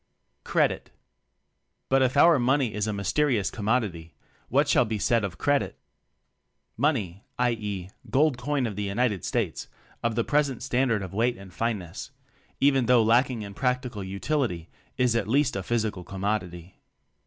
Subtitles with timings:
[0.43, 0.89] Credit.
[1.87, 4.15] But if our money is a mysterious commodity,
[4.49, 5.77] what shall be said of "Credit"?
[6.75, 9.67] "Money" i.e., "gold coin of the United States
[10.01, 12.09] of the present standard of weight and fineness"
[12.59, 16.81] even though lacking in practical utility, is at least a physical commodity.